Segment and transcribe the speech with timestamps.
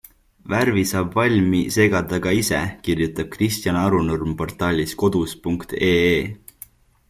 [0.51, 5.97] Värvi saab valmi segada ka ise, kirjutab Kristjan Arunurm portaalis kodus.ee.